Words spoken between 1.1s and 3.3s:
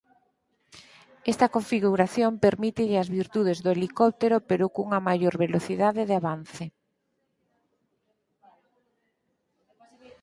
Esta configuración permítelle as